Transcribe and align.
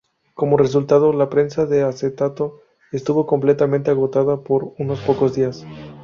Como 0.33 0.57
resultado, 0.57 1.13
la 1.13 1.29
prensa 1.29 1.67
de 1.67 1.83
acetato 1.83 2.61
estuvo 2.91 3.27
completamente 3.27 3.91
agotada 3.91 4.41
por 4.41 4.73
unos 4.79 4.99
pocos 5.01 5.35
días. 5.35 5.63